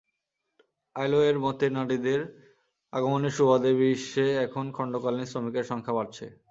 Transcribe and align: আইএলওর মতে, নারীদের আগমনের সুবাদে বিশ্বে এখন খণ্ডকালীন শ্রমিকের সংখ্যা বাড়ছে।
আইএলওর 0.95 1.37
মতে, 1.39 1.65
নারীদের 1.69 2.21
আগমনের 2.93 3.33
সুবাদে 3.37 3.71
বিশ্বে 3.79 4.25
এখন 4.45 4.65
খণ্ডকালীন 4.73 5.25
শ্রমিকের 5.25 5.65
সংখ্যা 5.71 5.93
বাড়ছে। 5.97 6.25